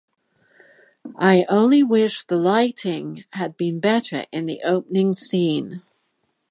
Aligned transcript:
I 1.19 1.45
only 1.47 1.83
wish 1.83 2.23
the 2.23 2.35
lighting 2.37 3.25
had 3.33 3.55
been 3.55 3.79
better 3.79 4.25
in 4.31 4.47
the 4.47 4.59
opening 4.63 5.13
scene. 5.13 5.83